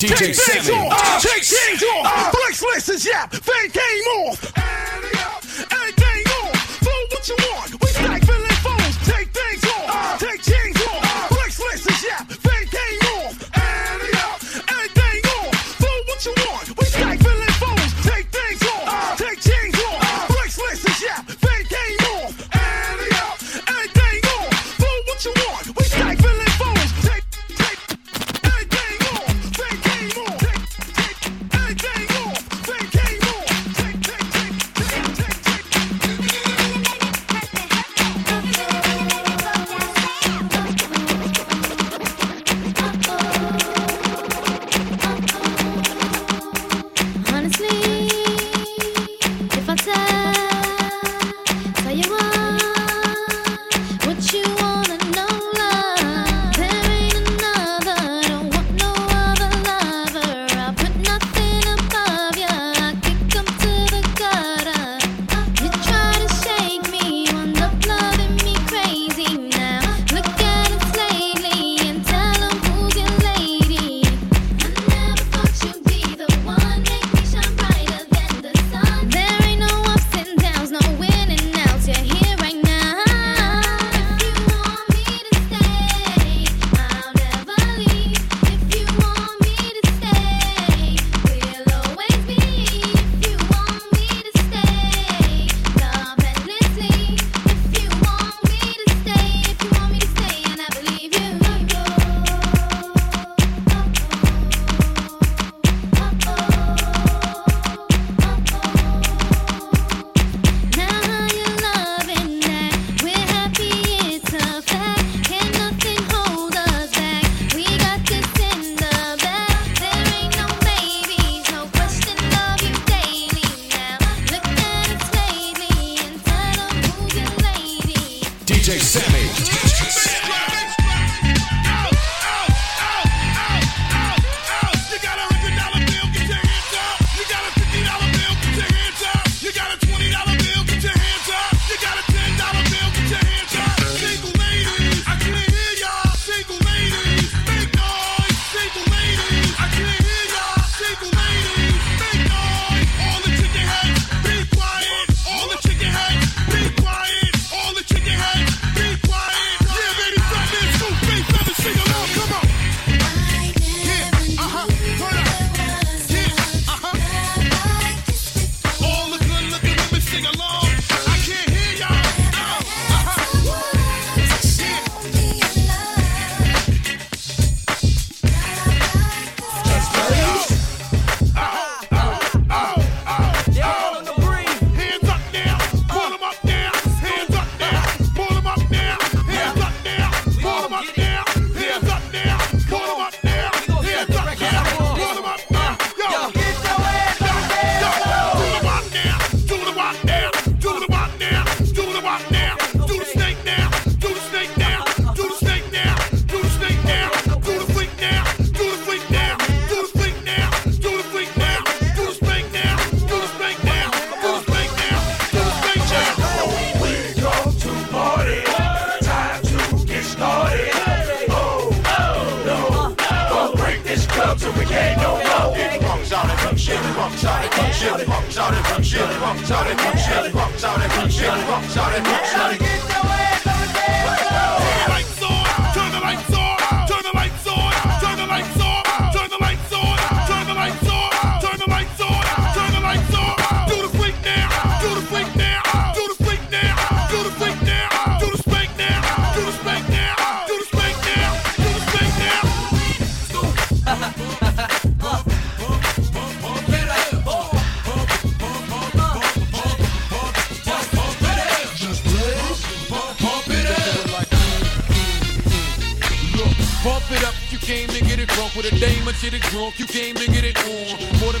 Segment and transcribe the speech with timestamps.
[0.00, 0.78] DJ Sammy.
[0.78, 1.20] Off.
[1.20, 2.30] Take things off.
[2.30, 3.32] Flex, flex, yap.
[3.34, 3.82] Fake game
[4.22, 4.52] off.
[5.72, 6.54] Everything off.
[6.78, 7.67] Flow what you want.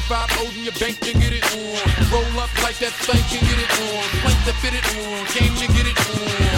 [0.08, 1.84] five O's in your bank and get it on.
[2.08, 4.04] Roll up like that thing can get it on.
[4.24, 5.20] Plank to fit it on.
[5.36, 6.48] Game can get it on.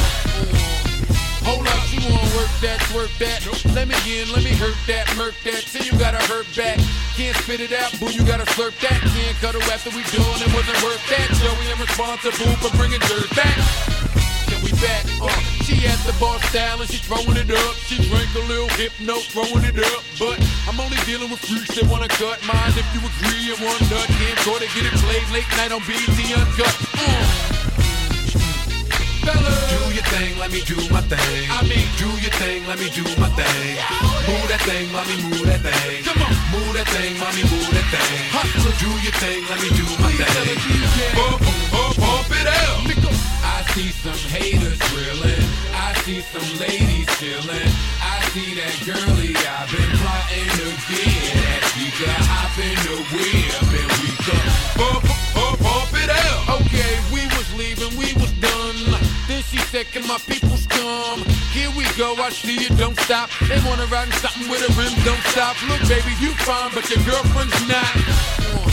[1.50, 3.42] Hold up, you wanna work that, work that.
[3.74, 5.66] Let me in, let me hurt that, murk that.
[5.66, 6.78] Say you gotta hurt back.
[7.18, 9.02] Can't spit it out, boo, you gotta slurp that.
[9.18, 11.26] Can't cut it after we done, it wasn't worth that.
[11.42, 13.58] Joey, I'm responsible for bringing dirt back.
[14.46, 15.26] Can we back up?
[15.26, 15.59] Uh.
[15.70, 17.74] She at the bar style and she throwing it up.
[17.86, 20.02] She drank a little hypno, throwing it up.
[20.18, 22.74] But I'm only dealing with freaks that wanna cut mine.
[22.74, 25.78] If you agree, and one nut can't go to get it played late night on
[25.86, 26.74] BET Uncut.
[26.98, 27.50] Uh.
[29.22, 29.62] Fellas.
[29.70, 31.46] Do your thing, let me do my thing.
[31.54, 33.78] I mean, do your thing, let me do my thing.
[34.26, 36.02] Move that thing, mommy, move that thing.
[36.02, 38.26] Come on, move that thing, mommy, move that thing.
[38.34, 40.58] Hustler, do your thing, let me do my thing.
[41.14, 41.38] Pump,
[41.70, 42.90] pump, pump it out.
[43.46, 44.69] I see some haters
[46.10, 47.70] see some ladies chilling.
[48.02, 52.96] I see that girlie I've been plotting to get that she could hop in the
[53.14, 56.58] whip and we could pump, pump, pump it out.
[56.62, 58.78] Okay, we was leaving, we was done.
[59.28, 61.22] Then she said, Can my peoples come?
[61.54, 63.30] Here we go, I see you, don't stop.
[63.46, 65.54] They wanna ride in something with a rim, don't stop.
[65.68, 68.69] Look, baby, you fine, but your girlfriend's not.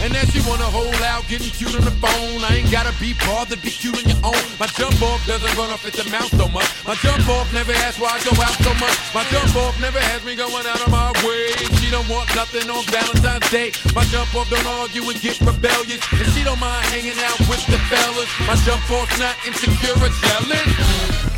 [0.00, 2.40] And then she wanna hold out, getting cute on the phone.
[2.40, 4.46] I ain't gotta be bothered, be cute on your own.
[4.58, 6.68] My jump off doesn't run off at the mouth so much.
[6.88, 8.96] My jump off never asks why I go out so much.
[9.12, 11.52] My jump off never has me going out of my way.
[11.84, 13.76] She don't want nothing on Valentine's Day.
[13.94, 16.00] My jump off don't argue and get rebellious.
[16.16, 18.28] And she don't mind hanging out with the fellas.
[18.48, 21.29] My jump off's not insecure or jealous.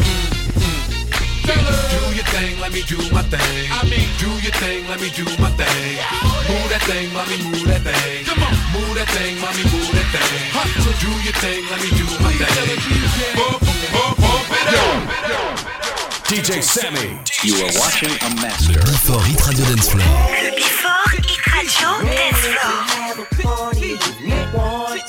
[1.47, 1.79] Fellas.
[1.93, 3.67] Do your thing, let me do my thing.
[3.71, 5.99] I mean, do your thing, let me do my thing.
[6.49, 8.25] Move that thing, mommy, move that thing.
[8.25, 10.47] Come on, move that thing, mommy, move that thing.
[10.55, 12.79] Hustler, do your thing, let me do my thing.
[13.37, 13.61] Pump,
[13.93, 15.23] pump, pump it up.
[16.33, 17.21] DJ Sammy.
[17.45, 18.81] You are watching a master.
[18.81, 20.03] Before Hit Radio Dance Floor.
[20.03, 22.47] Le Before Hit Radio Dance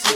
[0.01, 0.12] Floor.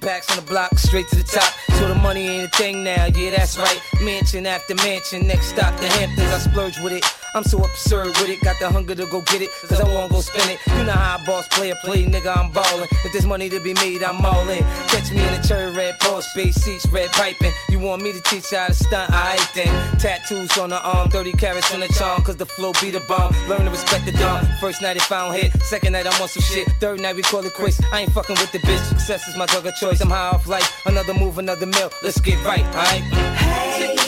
[0.00, 1.52] Packs on the block straight to the top.
[1.78, 3.80] So the money ain't a thing now, yeah, that's right.
[4.02, 7.19] Mansion after mansion, next stop the Hamptons, I splurge with it.
[7.34, 10.08] I'm so absurd with it, got the hunger to go get it, cause I wanna
[10.08, 10.58] go spend it.
[10.66, 12.88] You know how a boss player play, nigga, I'm ballin'.
[13.04, 14.64] If there's money to be made, I'm all in.
[14.88, 17.52] Catch me in a cherry red Porsche, space seats, red piping.
[17.68, 19.12] You want me to teach you how to stunt?
[19.12, 19.98] I ain't then.
[19.98, 23.32] Tattoos on the arm, 30 carats on the charm, cause the flow be the bomb.
[23.48, 24.46] Learn to respect the dawn.
[24.60, 26.68] First night it found hit, second night I'm on some shit.
[26.80, 27.80] Third night we call it quits.
[27.92, 28.84] I ain't fucking with the bitch.
[28.88, 30.00] Success is my drug of choice.
[30.00, 30.68] I'm high off life.
[30.86, 31.90] Another move, another meal.
[32.02, 33.02] Let's get right, alright?
[33.38, 33.99] Hey,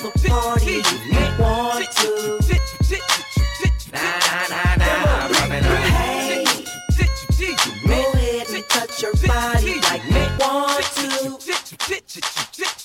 [0.00, 2.40] have a party if you want to.
[3.92, 5.76] Nah, nah, nah, nah, rubbing on.
[5.90, 6.44] Hey,
[7.86, 11.08] go ahead and touch your body like you want to.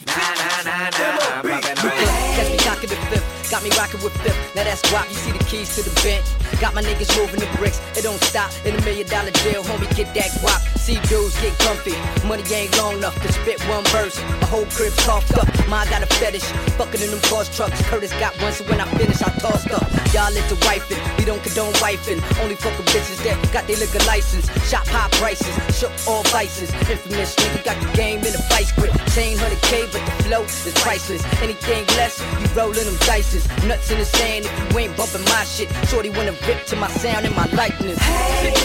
[0.05, 1.91] Nah, nah, nah, nah, rubbing on.
[2.35, 4.55] Catch me cocking the fifth, got me rocking with fifth.
[4.55, 6.25] Now that's guap, you see the keys to the bench.
[6.59, 8.51] Got my niggas moving the bricks, it don't stop.
[8.65, 10.59] In a million dollar deal, homie, get that guap.
[10.77, 11.95] See dudes get comfy,
[12.27, 14.19] money ain't long enough to spit one verse.
[14.55, 16.47] Whole crib coughed up, mine got a fetish.
[16.79, 19.83] Fucking in them cars trucks, Curtis got one, so when I finish, I tossed up.
[20.15, 22.23] Y'all let into wifing, we don't condone wifing.
[22.39, 24.47] Only fucking bitches that got their liquor license.
[24.71, 26.71] Shop high prices, shook all vices.
[26.87, 28.95] Infamous nigga got the game in a vice grip.
[29.11, 31.21] Chain 100k, but the flow is priceless.
[31.43, 33.43] Anything less, you rolling them dices.
[33.67, 35.67] Nuts in the sand if you ain't bumping my shit.
[35.91, 37.99] Shorty wanna rip to my sound and my likeness.
[37.99, 38.55] Hey,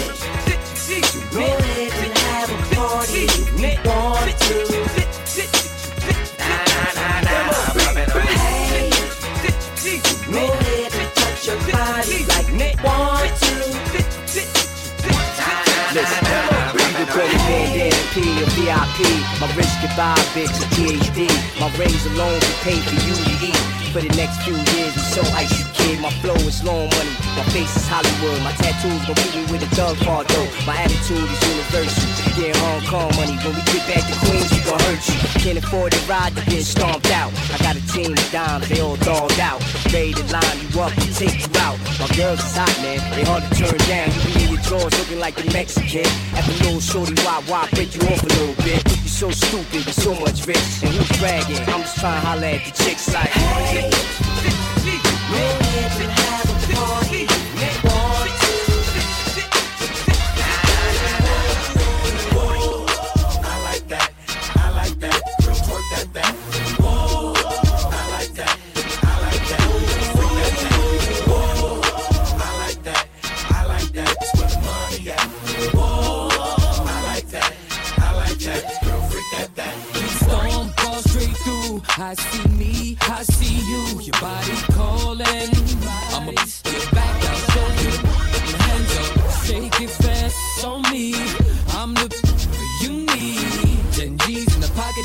[1.34, 3.26] go ahead and have a party
[3.58, 5.09] you want to.
[18.60, 18.98] VIP.
[19.40, 21.26] My wrist get buy a bitch a PhD.
[21.58, 23.60] My rings alone can pay for you to eat.
[23.90, 25.98] For the next few years, I'm so icy kid.
[26.00, 27.14] My flow is long money.
[27.34, 28.38] My face is Hollywood.
[28.46, 30.46] My tattoos gon' keep me with a dog part though.
[30.66, 32.06] My attitude is universal.
[32.38, 33.34] Getting Hong Kong money.
[33.42, 35.16] When we get back to Queens, we gon' hurt you.
[35.42, 37.34] Can't afford to ride to get stomped out.
[37.50, 39.58] I got a team of dimes, they all dogged out.
[39.90, 41.74] Ready to line you up and take you out.
[41.98, 43.02] My girls is hot, man.
[43.18, 44.06] They hard to turn down.
[44.14, 44.39] You be
[44.70, 46.06] drawers looking like a Mexican.
[46.38, 48.86] After little shorty, why, why break you off a little bit?
[49.02, 50.62] You so stupid with so much rich.
[50.84, 51.58] And who's bragging?
[51.66, 53.34] I'm just trying to holler at the chicks like.
[53.34, 53.89] Go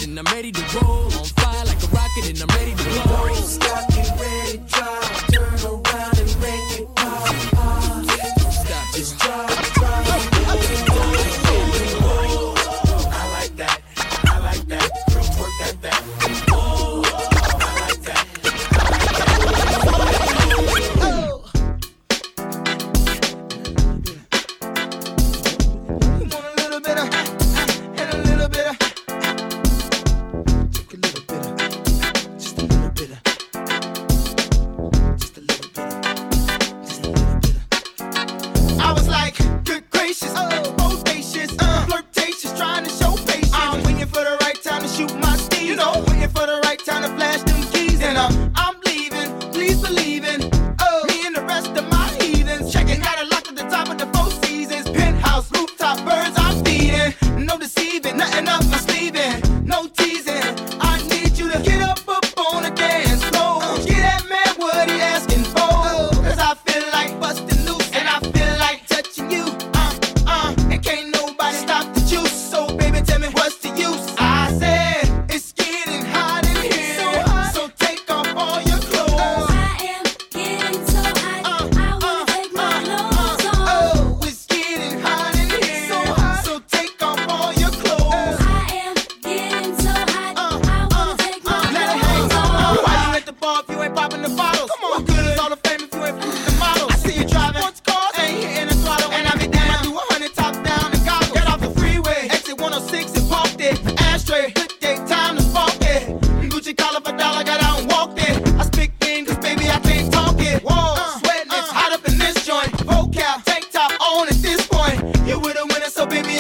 [0.08, 1.05] I'm ready to roll.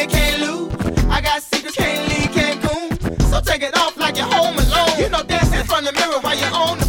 [0.07, 1.05] can't lose.
[1.09, 3.21] I got secrets, can't leave Cancun.
[3.29, 4.99] So take it off like you're home alone.
[4.99, 6.84] You know, dance in front of the mirror while you're on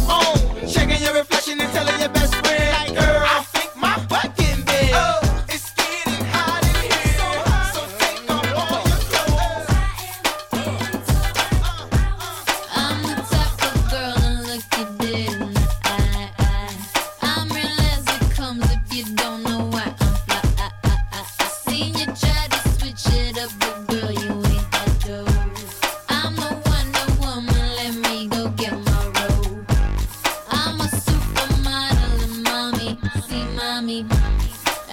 [33.57, 34.05] Mommy,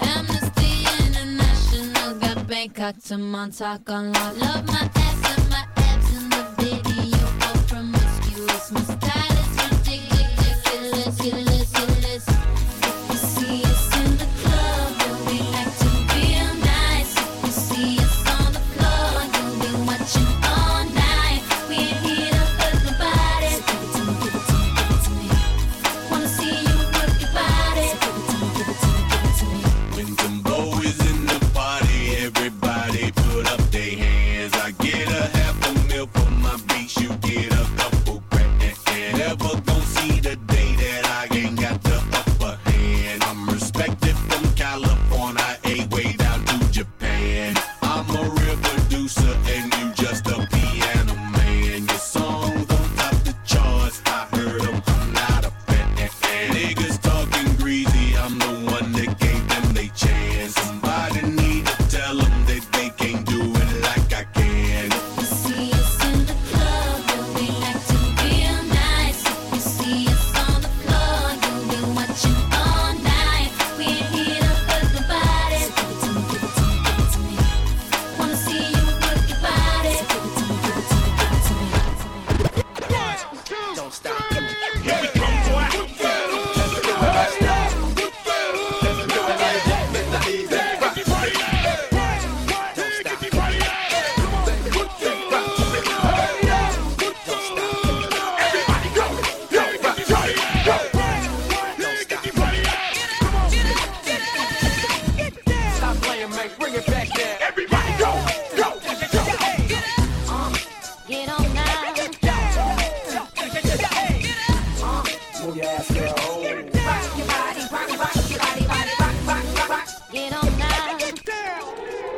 [0.01, 4.37] Amnesty International got Bangkok to Montauk on lock.
[4.39, 5.14] Love my ass.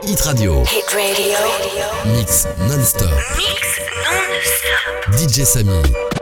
[0.03, 0.63] Hit Radio.
[0.63, 1.37] Hit Radio.
[2.05, 3.09] Mix non-stop.
[3.35, 5.15] Mix non-stop.
[5.15, 6.16] DJ Samy.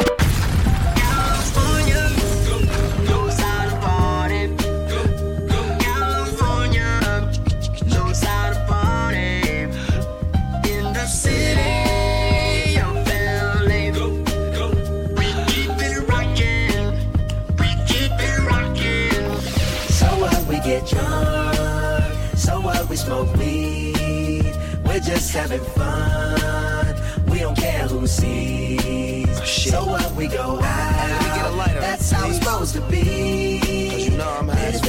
[25.35, 26.95] having fun.
[27.29, 29.27] We don't care who sees.
[29.27, 33.89] Oh, so what we go out, that's how it's supposed to be.
[33.91, 34.81] Cause you know I'm high as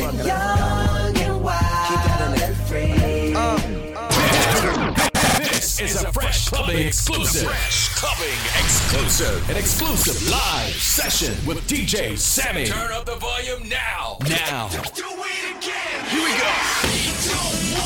[1.20, 3.34] and wild and free.
[3.34, 3.58] Uh,
[3.96, 4.94] uh.
[5.40, 7.48] This is a Fresh Clubbing exclusive.
[7.48, 9.50] Fresh Clubbing exclusive.
[9.50, 12.66] An exclusive live session with DJ Sammy.
[12.66, 14.18] Turn up the volume now.
[14.28, 14.68] Now.
[14.94, 16.04] Do it again.
[16.06, 17.85] Here we go.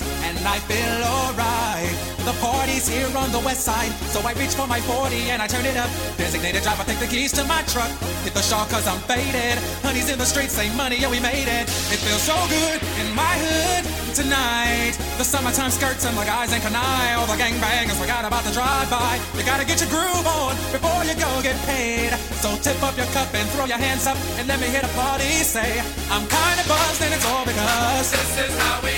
[0.23, 1.95] and I feel alright.
[2.25, 5.47] The party's here on the west side, so I reach for my 40 and I
[5.47, 5.89] turn it up.
[6.17, 7.89] Designated driver, take the keys to my truck.
[8.21, 9.57] Hit the shawl cause I'm faded.
[9.81, 11.65] Honey's in the streets, say money, yeah, we made it.
[11.89, 14.93] It feels so good in my hood tonight.
[15.17, 17.17] The summertime skirts and the guys ain't canine.
[17.17, 19.19] All the gangbangers forgot about the drive-by.
[19.37, 22.13] You gotta get your groove on before you go get paid.
[22.43, 24.93] So tip up your cup and throw your hands up and let me hear the
[24.93, 25.81] party say,
[26.13, 28.90] I'm kinda buzzed and it's all because this is how we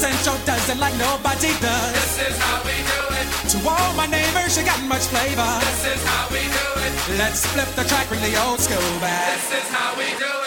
[0.00, 0.12] do it.
[0.12, 1.92] South Central does it like nobody does.
[1.92, 3.50] This is how we do it.
[3.50, 5.60] To all my neighbors, you got much flavor.
[5.60, 7.18] This is how we do it.
[7.18, 9.36] Let's flip the track, bring the old school back.
[9.36, 10.45] This is how we do it.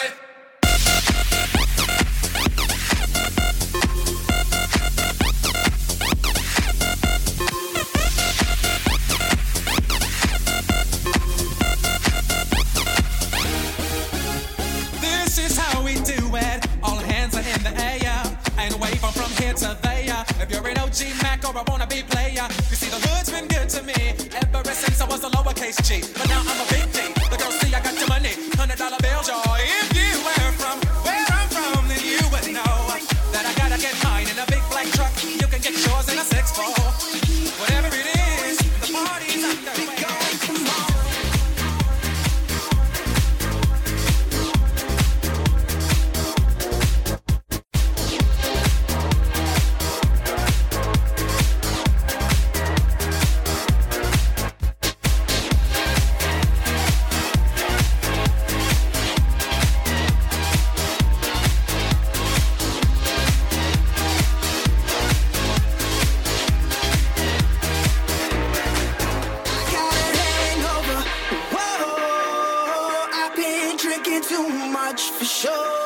[21.49, 24.63] OG Mac or a wannabe player, you see the hood's been good to me ever
[24.71, 26.01] since I was a lowercase G.
[26.13, 26.98] But now I'm a big
[74.91, 75.78] much for sure.